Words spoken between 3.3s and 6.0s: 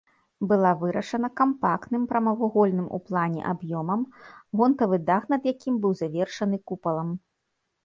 аб'ёмам, гонтавы дах над якім быў